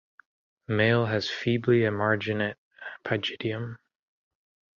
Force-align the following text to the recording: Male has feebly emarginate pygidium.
Male 0.67 1.05
has 1.05 1.29
feebly 1.29 1.81
emarginate 1.81 2.55
pygidium. 3.05 3.77